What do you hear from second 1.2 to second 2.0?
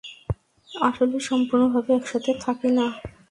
সম্পূর্ণভাবে